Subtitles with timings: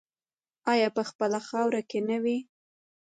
[0.73, 2.37] آیا په خپله خاوره کې نه وي؟